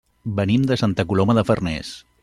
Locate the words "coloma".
1.11-1.37